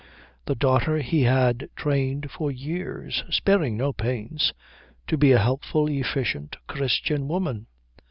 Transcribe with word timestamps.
The 0.47 0.55
daughter 0.55 0.97
he 0.97 1.21
had 1.25 1.69
trained 1.75 2.31
for 2.31 2.49
years, 2.49 3.23
sparing 3.29 3.77
no 3.77 3.93
pains, 3.93 4.51
to 5.05 5.15
be 5.15 5.31
a 5.31 5.37
helpful, 5.37 5.87
efficient, 5.89 6.55
Christian 6.65 7.27
woman. 7.27 7.67